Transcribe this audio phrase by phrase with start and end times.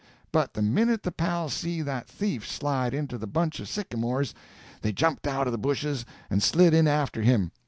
[0.31, 4.33] "But the minute the pals see that thief slide into the bunch of sycamores,
[4.81, 7.51] they jumped out of the bushes and slid in after him.